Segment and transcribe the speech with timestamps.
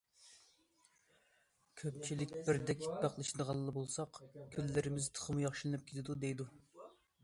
[1.81, 4.21] كۆپچىلىك بىردەك ئىتتىپاقلىشىدىغانلا بولساق،
[4.57, 6.55] كۈنلىرىمىز تېخىمۇ ياخشىلىنىپ كېتىدۇ، دەيدۇ.